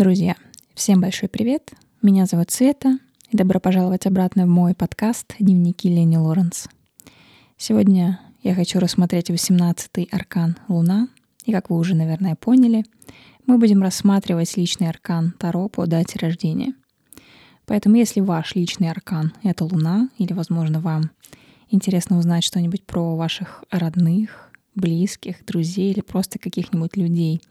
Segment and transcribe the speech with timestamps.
[0.00, 0.34] Друзья,
[0.72, 1.72] всем большой привет.
[2.00, 6.68] Меня зовут Света, и добро пожаловать обратно в мой подкаст «Дневники Лени Лоренс».
[7.58, 11.08] Сегодня я хочу рассмотреть 18-й аркан Луна,
[11.44, 12.86] и как вы уже, наверное, поняли,
[13.44, 16.72] мы будем рассматривать личный аркан Таро по дате рождения.
[17.66, 21.10] Поэтому если ваш личный аркан— это Луна, или, возможно, вам
[21.68, 27.42] интересно узнать что-нибудь про ваших родных, близких, друзей или просто каких-нибудь людей—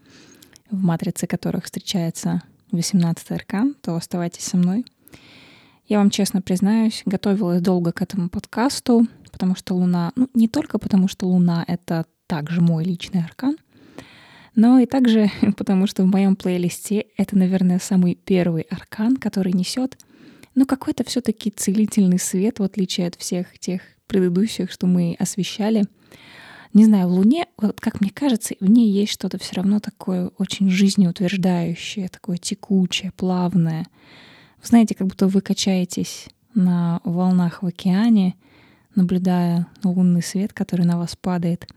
[0.70, 2.42] в матрице которых встречается
[2.72, 4.86] 18 аркан, то оставайтесь со мной.
[5.88, 10.78] Я вам честно признаюсь, готовилась долго к этому подкасту, потому что Луна, ну не только
[10.78, 13.58] потому, что Луна— это также мой личный аркан,
[14.56, 19.98] но и также потому, что в моем плейлисте это, наверное, самый первый аркан, который несет,
[20.56, 25.86] ну, какой-то все-таки целительный свет, в отличие от всех тех предыдущих, что мы освещали—
[26.74, 30.32] не знаю, в Луне, вот как мне кажется, в ней есть что-то все равно такое
[30.38, 33.88] очень жизнеутверждающее, такое текучее, плавное.
[34.62, 38.36] Вы знаете, как будто вы качаетесь на волнах в океане,
[38.96, 41.68] наблюдая лунный свет, который на вас падает.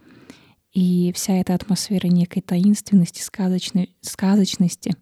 [0.73, 4.95] И вся эта атмосфера некой таинственности, сказочной, сказочности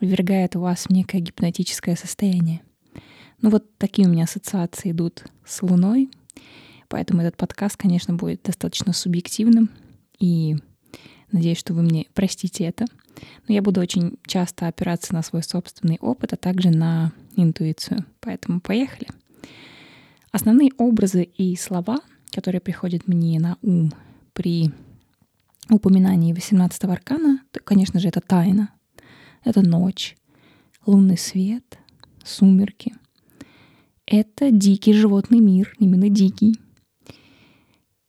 [0.00, 2.62] ввергает вас в некое гипнотическое состояние.
[3.42, 6.10] Ну вот такие у меня ассоциации идут с Луной,
[6.90, 9.70] Поэтому этот подкаст, конечно, будет достаточно субъективным.
[10.18, 10.56] И
[11.30, 12.84] надеюсь, что вы мне простите это.
[13.46, 18.04] Но я буду очень часто опираться на свой собственный опыт, а также на интуицию.
[18.18, 19.06] Поэтому поехали.
[20.32, 22.00] Основные образы и слова,
[22.32, 23.92] которые приходят мне на ум
[24.32, 24.72] при
[25.68, 28.70] упоминании 18-го аркана, то, конечно же, это тайна,
[29.44, 30.16] это ночь,
[30.86, 31.78] лунный свет,
[32.24, 32.94] сумерки.
[34.06, 36.56] Это дикий животный мир, именно дикий,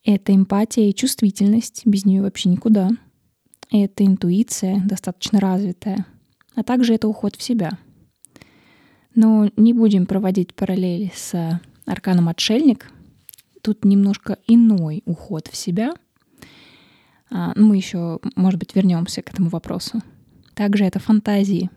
[0.03, 2.89] это эмпатия и чувствительность, без нее вообще никуда.
[3.71, 6.05] Это интуиция, достаточно развитая.
[6.55, 7.77] А также это уход в себя.
[9.13, 12.91] Но не будем проводить параллели с арканом отшельник.
[13.61, 15.93] Тут немножко иной уход в себя.
[17.29, 20.01] А, ну, мы еще, может быть, вернемся к этому вопросу.
[20.55, 21.69] Также это фантазии.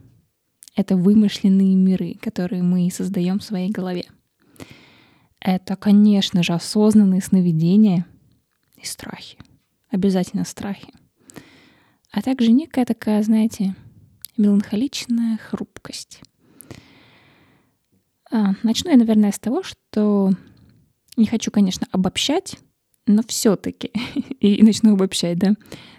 [0.75, 4.05] Это вымышленные миры, которые мы создаем в своей голове.
[5.41, 8.07] Это, конечно же, осознанные сновидения—
[8.85, 9.39] и страхи.
[9.91, 10.93] Обязательно страхи.
[12.11, 13.75] А также некая такая, знаете,
[14.37, 16.21] меланхоличная хрупкость.
[18.31, 20.33] А, начну я, наверное, с того, что
[21.17, 22.57] не хочу, конечно, обобщать,
[23.07, 23.91] но все-таки,
[24.41, 25.55] и начну обобщать, да,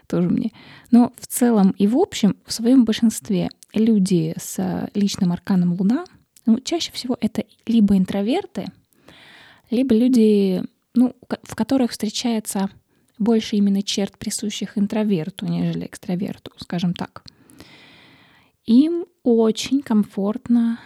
[0.07, 0.52] тоже мне.
[0.91, 6.06] Но в целом и в общем, в своем большинстве люди с личным арканом Луна,
[6.46, 8.67] ну, чаще всего это либо интроверты,
[9.69, 10.63] либо люди
[10.95, 12.69] ну, в которых встречается
[13.17, 17.23] больше именно черт, присущих интроверту, нежели экстраверту, скажем так.
[18.66, 20.79] Им очень комфортно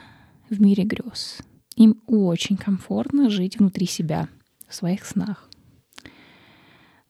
[0.50, 1.40] в мире грез.
[1.76, 4.28] Им очень комфортно жить внутри себя,
[4.68, 5.50] в своих снах.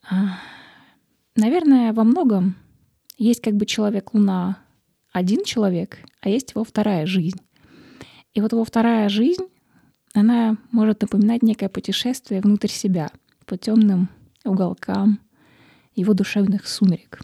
[0.09, 0.37] А,
[1.35, 2.55] наверное, во многом
[3.17, 4.59] есть как бы человек-луна
[5.11, 7.41] один человек, а есть его вторая жизнь.
[8.33, 9.47] И вот его вторая жизнь
[10.13, 13.11] она может напоминать некое путешествие внутрь себя
[13.45, 14.09] по темным
[14.43, 15.19] уголкам
[15.95, 17.21] его душевных сумерек.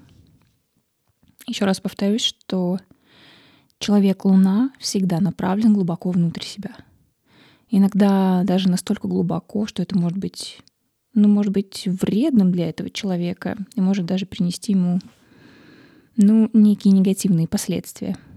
[1.47, 2.79] Еще раз повторюсь, что
[3.79, 6.75] человек-луна всегда направлен глубоко внутрь себя.
[7.69, 10.59] Иногда даже настолько глубоко, что это может быть,
[11.13, 14.99] ну, может быть вредным для этого человека и может даже принести ему,
[16.15, 18.17] ну, некие негативные последствия—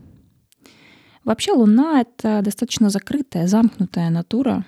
[1.28, 4.65] Вообще Луна— это достаточно закрытая, замкнутая натура,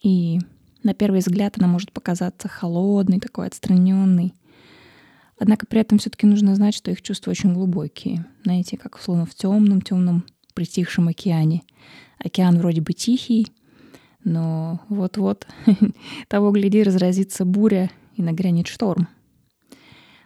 [0.00, 0.38] и
[0.84, 4.32] на первый взгляд она может показаться холодной, такой отстраненной.
[5.40, 8.24] Однако при этом все-таки нужно знать, что их чувства очень глубокие.
[8.44, 11.64] Знаете, как словно в темном, темном притихшем океане.
[12.20, 13.48] Океан вроде бы тихий,
[14.22, 15.48] но вот-вот
[16.28, 19.08] того гляди разразится буря и нагрянет шторм.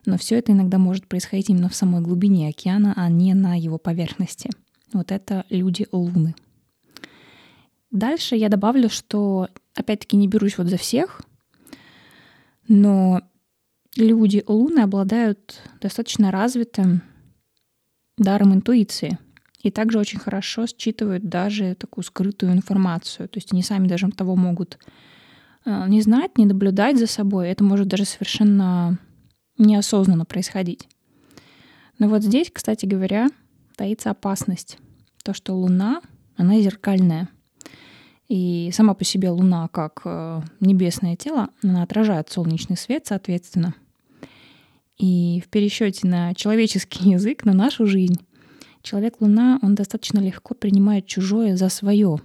[0.05, 3.79] Но все это иногда может происходить именно в самой глубине океана, а не на его
[3.79, 4.51] поверхности—
[4.93, 6.35] вот это люди Луны.
[7.91, 11.23] Дальше я добавлю, что, опять-таки, не берусь вот за всех,
[12.67, 13.23] но
[13.97, 17.03] люди Луны обладают достаточно развитым
[18.19, 19.19] даром интуиции
[19.63, 23.29] и также очень хорошо считывают даже такую скрытую информацию.
[23.29, 24.79] То есть они сами даже того могут
[25.65, 27.49] э, не знать, не наблюдать за собой.
[27.49, 28.99] Это может даже совершенно
[29.57, 30.89] неосознанно происходить.
[31.99, 33.29] Но вот здесь, кстати говоря,
[33.79, 34.77] таится опасность.
[35.25, 36.03] То, что Луна,
[36.37, 37.29] она зеркальная.
[38.29, 43.75] И сама по себе Луна, как э, небесное тело, она отражает солнечный свет, соответственно.
[44.99, 48.21] И в пересчете на человеческий язык, на нашу жизнь,
[48.83, 52.21] Человек-луна, он достаточно легко принимает чужое за свое.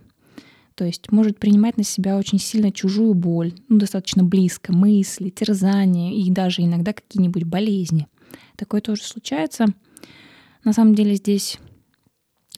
[0.75, 6.13] То есть может принимать на себя очень сильно чужую боль, ну, достаточно близко, мысли, терзания
[6.13, 8.07] и даже иногда какие-нибудь болезни.
[8.55, 9.65] Такое тоже случается.
[10.63, 11.59] На самом деле здесь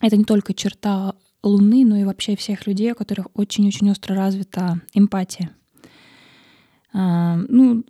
[0.01, 4.81] это не только черта Луны, но и вообще всех людей, у которых очень-очень остро развита
[4.93, 5.51] эмпатия.
[6.93, 7.83] А, ну,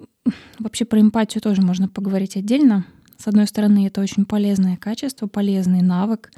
[0.59, 2.85] вообще про эмпатию тоже можно поговорить отдельно.
[3.17, 6.31] С одной стороны, это очень полезное качество, полезный навык,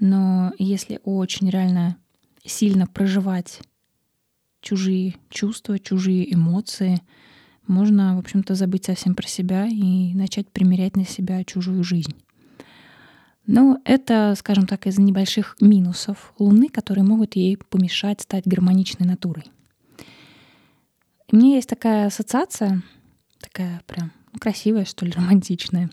[0.00, 1.96] но если очень реально
[2.44, 3.60] сильно проживать
[4.60, 7.02] чужие чувства, чужие эмоции,
[7.66, 12.14] можно, в общем-то, забыть совсем про себя и начать примерять на себя чужую жизнь.
[13.46, 19.44] Но это, скажем так, из небольших минусов Луны, которые могут ей помешать стать гармоничной натурой.
[21.30, 22.82] У меня есть такая ассоциация,
[23.40, 25.90] такая прям красивая, что ли, романтичная,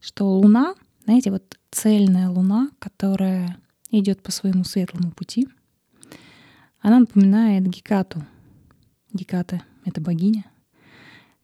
[0.00, 0.74] что Луна,
[1.04, 3.56] знаете, вот цельная Луна, которая
[3.90, 5.48] идет по своему светлому пути,
[6.80, 8.24] она напоминает Гекату.
[9.12, 10.44] Геката— это богиня,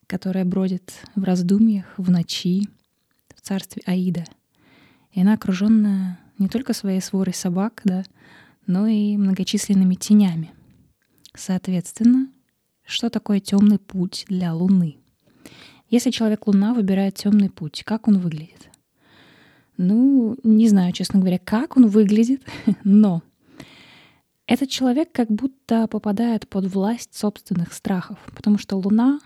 [0.07, 2.69] которая бродит в раздумьях, в ночи,
[3.35, 4.25] в царстве Аида.
[5.15, 8.03] И она окруженная не только своей сворой собак, да,
[8.67, 10.51] но и многочисленными тенями.
[11.33, 12.29] Соответственно,
[12.85, 14.97] что такое темный путь для Луны?
[15.89, 18.69] Если человек-луна выбирает темный путь, как он выглядит?
[19.77, 22.43] Ну, не знаю, честно говоря, как он выглядит,
[22.83, 23.23] но
[24.47, 29.21] этот человек как будто попадает под власть собственных страхов, потому что Луна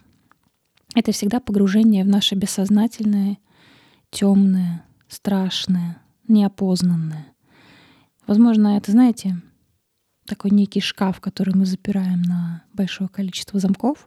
[0.95, 3.39] —это всегда погружение в наше бессознательное,
[4.11, 7.27] темное, страшное, неопознанное.
[8.27, 9.41] Возможно, это, знаете,
[10.25, 14.05] такой некий шкаф, который мы запираем на большое количество замков.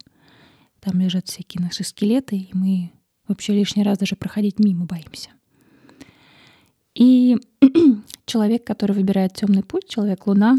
[0.81, 2.93] Там лежат всякие наши скелеты, и мы
[3.29, 5.31] вообще лишний раз даже проходить мимо боимся.
[6.95, 7.37] И
[8.27, 10.59] человек, который выбирает темный путь, человек-луна,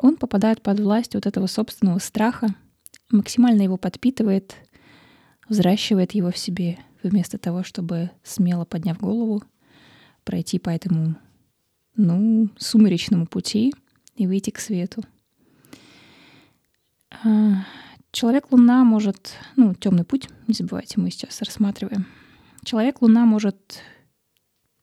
[0.00, 2.54] он попадает под власть вот этого собственного страха,
[3.10, 4.54] максимально его подпитывает,
[5.48, 6.78] взращивает его в себе,
[7.08, 9.42] вместо того, чтобы смело подняв голову,
[10.24, 11.16] пройти по этому,
[11.96, 13.72] ну, сумеречному пути
[14.16, 15.02] и выйти к свету.
[17.24, 17.64] А,
[18.14, 22.06] Человек-Луна может, ну, темный путь, не забывайте, мы сейчас рассматриваем.
[22.64, 23.82] Человек-Луна может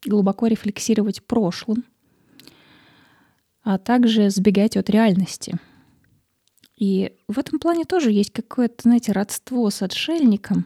[0.06, 1.86] глубоко рефлексировать прошлым,
[3.64, 5.58] а также сбегать от реальности.
[6.76, 10.66] И в этом плане тоже есть какое-то, знаете, родство с отшельником.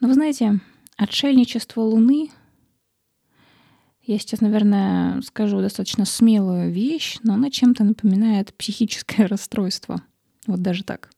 [0.00, 0.60] Но вы знаете,
[0.96, 2.30] отшельничество Луны,
[4.02, 10.02] я сейчас, наверное, скажу достаточно смелую вещь, но она чем-то напоминает психическое расстройство.
[10.46, 11.10] Вот даже так.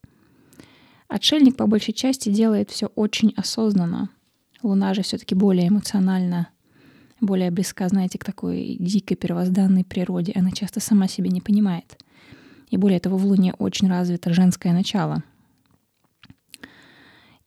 [1.09, 4.11] Отшельник по большей части делает все очень осознанно.
[4.63, 6.49] Луна же все-таки более эмоционально
[7.21, 10.33] более близка, знаете, к такой дикой первозданной природе.
[10.35, 11.99] Она часто сама себя не понимает.
[12.69, 15.23] И более того, в Луне очень развито женское начало.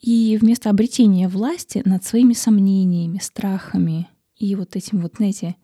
[0.03, 5.55] И вместо обретения власти над своими сомнениями, страхами и вот этим вот, знаете,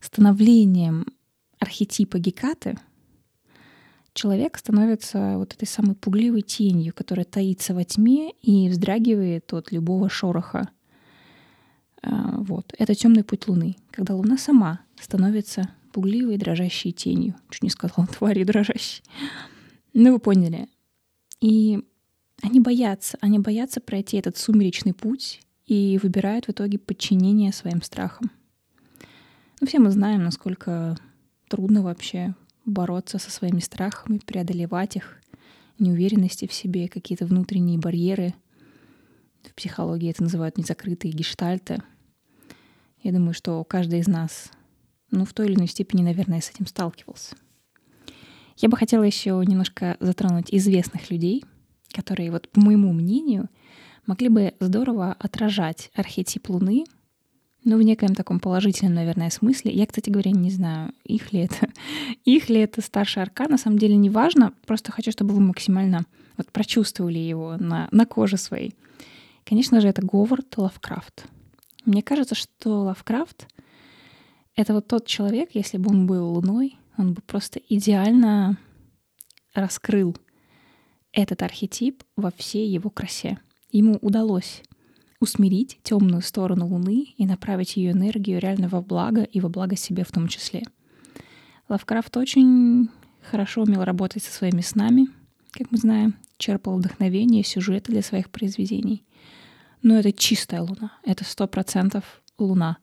[0.00, 1.06] становлением
[1.60, 2.78] архетипа Гекаты,
[4.14, 10.08] человек становится вот этой самой пугливой тенью, которая таится во тьме и вздрагивает от любого
[10.08, 10.68] шороха—
[12.02, 12.74] а, вот.
[12.78, 17.34] Это темный путь Луны, когда Луна сама становится пугливой, дрожащей тенью.
[17.50, 19.02] Чуть не сказала, твари дрожащей.
[19.94, 20.68] Ну, вы поняли.
[21.40, 21.84] И
[22.42, 28.30] они боятся, они боятся пройти этот сумеречный путь и выбирают в итоге подчинение своим страхам.
[29.60, 30.96] Ну, все мы знаем, насколько
[31.48, 32.34] трудно вообще
[32.66, 35.20] бороться со своими страхами, преодолевать их,
[35.78, 38.34] неуверенности в себе, какие-то внутренние барьеры.
[39.42, 41.82] В психологии это называют незакрытые гештальты—
[43.02, 44.52] я думаю, что каждый из нас,
[45.10, 47.34] ну, в той или иной степени, наверное, с этим сталкивался.
[48.58, 51.44] Я бы хотела еще немножко затронуть известных людей,
[51.92, 53.48] которые, вот по моему мнению,
[54.06, 56.84] могли бы здорово отражать архетип Луны,
[57.64, 59.70] ну, в некоем таком положительном, наверное, смысле.
[59.70, 61.68] Я, кстати говоря, не знаю, их ли это,
[62.24, 66.04] их ли это старший аркан, на самом деле не важно, просто хочу, чтобы вы максимально
[66.36, 68.74] вот прочувствовали его на, на коже своей.
[69.44, 71.26] Конечно же, это Говард Лавкрафт—
[71.84, 73.48] мне кажется, что Лавкрафт—
[74.56, 78.56] это вот тот человек, если бы он был луной, он бы просто идеально
[79.52, 80.16] раскрыл
[81.12, 83.38] этот архетип во всей его красе.
[83.70, 84.62] Ему удалось
[85.20, 90.04] усмирить темную сторону Луны и направить ее энергию реально во благо и во благо себе
[90.04, 90.62] в том числе.
[91.68, 92.88] Лавкрафт очень
[93.22, 95.08] хорошо умел работать со своими снами,
[95.52, 99.04] как мы знаем, черпал вдохновение, сюжеты для своих произведений.
[99.82, 102.78] Но это чистая луна, это сто процентов луна.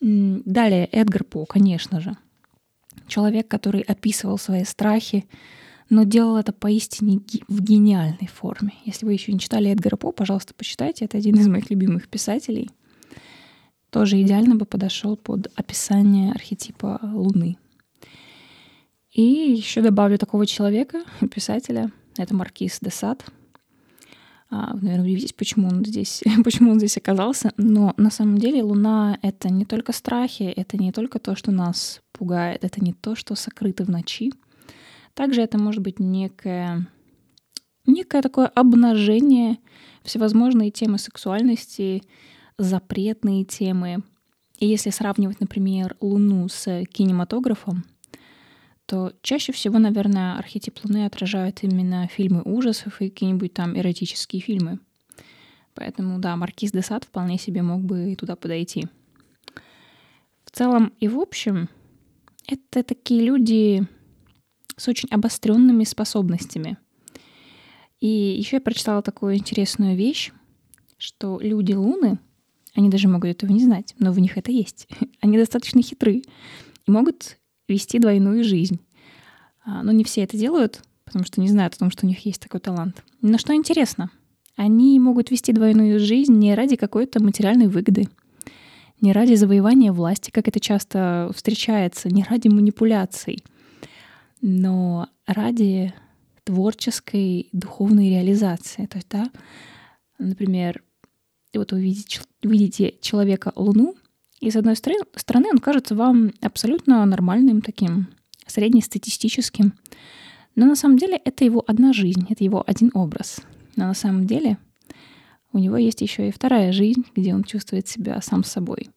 [0.00, 2.16] Далее Эдгар По, конечно же.
[3.06, 5.26] Человек, который описывал свои страхи,
[5.92, 8.72] но делал это поистине в гениальной форме.
[8.86, 11.04] Если вы еще не читали Эдгара По, пожалуйста, почитайте.
[11.04, 12.70] Это один из моих любимых писателей.
[13.90, 17.58] Тоже идеально бы подошел под описание архетипа Луны.
[19.12, 21.92] И еще добавлю такого человека, писателя.
[22.16, 23.26] Это Маркиз де Сад—
[24.54, 27.52] а, вы, наверное, удивитесь, почему он здесь, почему он здесь оказался.
[27.58, 32.02] Но на самом деле Луна— это не только страхи, это не только то, что нас
[32.12, 34.32] пугает, это не то, что сокрыто в ночи.
[35.14, 36.86] Также это может быть некое,
[37.86, 39.58] некое такое обнажение,
[40.02, 42.02] всевозможные темы сексуальности,
[42.58, 44.02] запретные темы.
[44.58, 47.84] И если сравнивать, например, Луну с кинематографом,
[48.86, 54.78] то чаще всего, наверное, архетип Луны отражает именно фильмы ужасов и какие-нибудь там эротические фильмы.
[55.74, 58.86] Поэтому, да, Маркиз де Сад вполне себе мог бы и туда подойти.
[60.44, 61.68] В целом и в общем,
[62.46, 63.86] это такие люди
[64.76, 66.76] с очень обостренными способностями.
[68.00, 70.32] И еще я прочитала такую интересную вещь,
[70.98, 72.18] что люди Луны,
[72.74, 74.88] они даже могут этого не знать, но в них это есть.
[75.20, 76.22] Они достаточно хитры
[76.86, 77.38] и могут
[77.68, 78.80] вести двойную жизнь.
[79.64, 82.24] А, но не все это делают, потому что не знают о том, что у них
[82.24, 83.04] есть такой талант.
[83.20, 84.10] Но что интересно,
[84.56, 88.08] они могут вести двойную жизнь не ради какой-то материальной выгоды,
[89.00, 93.42] не ради завоевания власти, как это часто встречается, не ради манипуляций,
[94.42, 95.94] но ради
[96.44, 98.86] творческой духовной реализации.
[98.86, 99.30] То есть, да,
[100.18, 100.82] например,
[101.54, 101.94] вот вы
[102.42, 103.94] видите, человека Луну,
[104.40, 108.08] и с одной стороны, он кажется вам абсолютно нормальным таким,
[108.46, 109.74] среднестатистическим.
[110.56, 113.40] Но на самом деле это его одна жизнь, это его один образ.
[113.76, 114.58] Но на самом деле
[115.52, 118.90] у него есть еще и вторая жизнь, где он чувствует себя сам собой.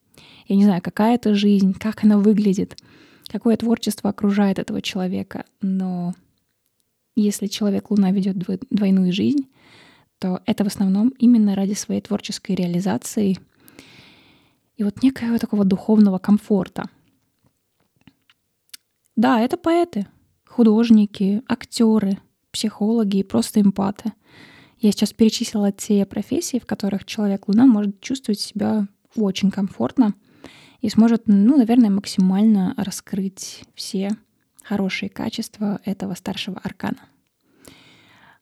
[0.47, 2.77] Я не знаю, какая это жизнь, как она выглядит,
[3.27, 6.13] какое творчество окружает этого человека, но
[7.15, 9.47] если человек Луна ведет двойную жизнь,
[10.19, 13.37] то это в основном именно ради своей творческой реализации—
[14.77, 16.89] и вот некого такого духовного комфорта.
[19.15, 20.07] Да, это поэты,
[20.45, 22.19] художники, актеры,
[22.51, 24.11] психологи и просто эмпаты.
[24.79, 30.13] Я сейчас перечислила те профессии, в которых человек-луна может чувствовать себя очень комфортно
[30.85, 34.15] и сможет, ну, наверное, максимально раскрыть все
[34.63, 36.99] хорошие качества этого старшего аркана.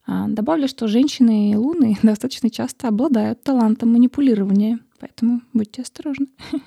[0.06, 6.28] А, добавлю, что женщины и луны достаточно часто обладают талантом манипулирования, поэтому будьте осторожны.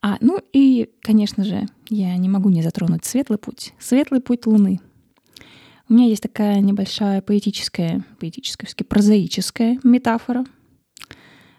[0.00, 3.72] А, ну и, конечно же, я не могу не затронуть светлый путь.
[3.80, 4.78] Светлый путь Луны.
[5.88, 10.44] У меня есть такая небольшая поэтическая, поэтическая, прозаическая метафора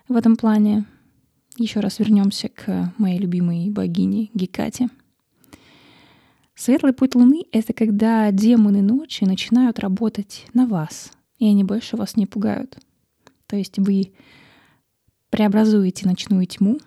[0.07, 0.85] в этом плане.
[1.57, 4.89] Еще раз вернемся к моей любимой богине Гекате—
[6.55, 12.15] Светлый путь Луны— это когда демоны ночи начинают работать на вас, и они больше вас
[12.15, 12.77] не пугают.
[13.47, 14.13] То есть вы
[15.29, 16.79] преобразуете ночную тьму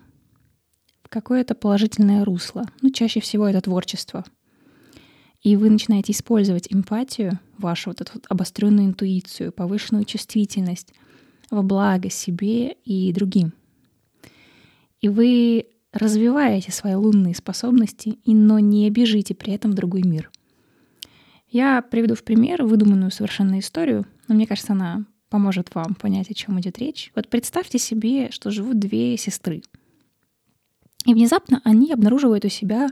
[1.02, 2.64] в какое-то положительное русло.
[2.80, 4.24] Ну, чаще всего это творчество.
[5.42, 10.94] И вы начинаете использовать эмпатию, вашу вот эту вот обостренную интуицию, повышенную чувствительность
[11.50, 13.52] во благо себе и другим.
[15.00, 20.30] И вы развиваете свои лунные способности, но не бежите при этом в другой мир.
[21.48, 26.34] Я приведу в пример выдуманную совершенно историю, но мне кажется, она поможет вам понять, о
[26.34, 27.10] чем идет речь.
[27.14, 29.62] Вот представьте себе, что живут две сестры.
[31.06, 32.88] И внезапно они обнаруживают у себя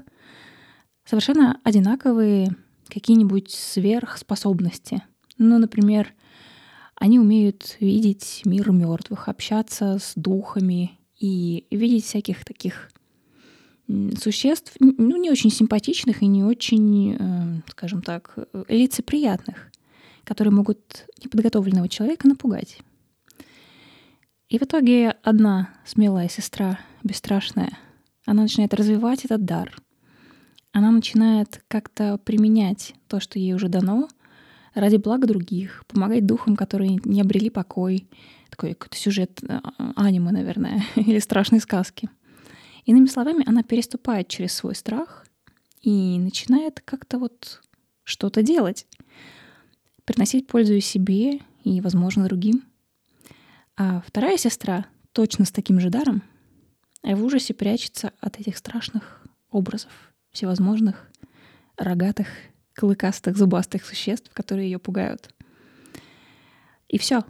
[1.04, 2.48] совершенно одинаковые
[2.88, 5.02] какие-нибудь сверхспособности.
[5.38, 6.14] Ну, например,
[6.94, 12.90] они умеют видеть мир мертвых, общаться с духами и видеть всяких таких
[14.20, 18.36] существ, ну, не очень симпатичных и не очень, э, скажем так,
[18.68, 19.70] лицеприятных,
[20.24, 22.78] которые могут неподготовленного человека напугать.
[24.48, 27.78] И в итоге одна смелая сестра, бесстрашная,
[28.24, 29.76] она начинает развивать этот дар.
[30.72, 34.08] Она начинает как-то применять то, что ей уже дано,
[34.76, 38.06] ради блага других, помогать духам, которые не обрели покой.
[38.50, 39.60] Такой какой-то сюжет э,
[39.96, 42.08] аниме, наверное, или страшной сказки.
[42.84, 45.26] Иными словами, она переступает через свой страх
[45.80, 47.62] и начинает как-то вот
[48.04, 48.86] что-то делать,
[50.04, 52.62] приносить пользу себе и, возможно, другим.
[53.76, 56.22] А вторая сестра точно с таким же даром
[57.02, 59.90] в ужасе прячется от этих страшных образов
[60.32, 61.10] всевозможных
[61.76, 62.28] рогатых,
[62.76, 65.30] клыкастых, зубастых существ, которые ее пугают.
[66.88, 67.24] И все.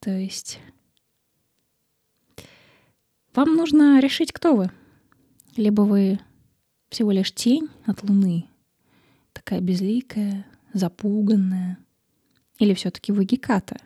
[0.00, 0.60] То есть
[3.34, 4.70] вам нужно решить, кто вы.
[5.56, 6.18] Либо вы
[6.90, 8.46] всего лишь тень от Луны,
[9.32, 11.78] такая безликая, запуганная.
[12.58, 13.78] Или все-таки вы Геката,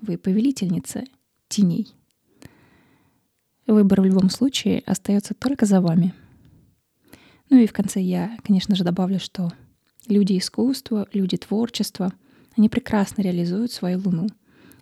[0.00, 1.04] вы повелительница
[1.48, 1.94] теней.
[3.66, 6.14] Выбор в любом случае остается только за вами.
[7.50, 9.52] Ну и в конце я, конечно же, добавлю, что
[10.08, 12.12] люди искусства, люди творчества,
[12.56, 14.28] они прекрасно реализуют свою Луну.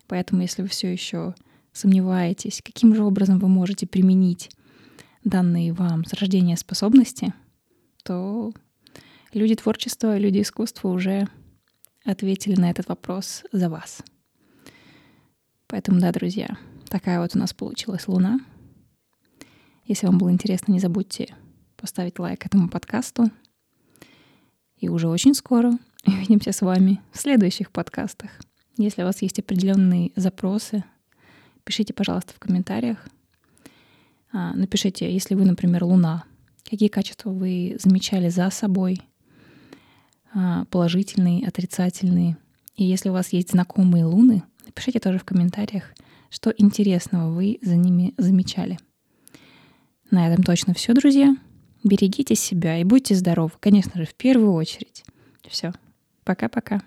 [0.07, 1.33] Поэтому, если вы все еще
[1.71, 4.51] сомневаетесь, каким же образом вы можете применить
[5.23, 7.33] данные вам с рождения способности,
[8.03, 8.53] то
[9.33, 11.27] люди творчества, люди искусства уже
[12.05, 14.03] ответили на этот вопрос за вас.
[15.67, 16.57] Поэтому, да, друзья,
[16.89, 18.39] такая вот у нас получилась Луна.
[19.85, 21.33] Если вам было интересно, не забудьте
[21.75, 23.31] поставить лайк этому подкасту.
[24.83, 25.71] И уже очень скоро
[26.05, 28.31] увидимся с вами в следующих подкастах.
[28.77, 30.83] Если у вас есть определенные запросы,
[31.63, 32.97] пишите, пожалуйста, в комментариях.
[34.33, 36.25] А, напишите, если вы, например, Луна,
[36.69, 38.99] какие качества вы замечали за собой,
[40.33, 42.35] а, положительные, отрицательные.
[42.75, 45.93] И если у вас есть знакомые Луны, напишите тоже в комментариях,
[46.29, 48.77] что интересного вы за ними замечали.
[50.11, 51.37] На этом точно все, друзья.
[51.83, 55.03] Берегите себя и будьте здоровы, конечно же, в первую очередь.
[55.47, 55.73] Все.
[56.23, 56.81] Пока-пока.